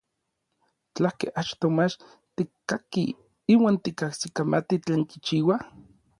[0.95, 1.95] Tlakej achtoj mach
[2.35, 3.09] tikkakij
[3.53, 5.55] iuan tikajsikamati tlen kichiua?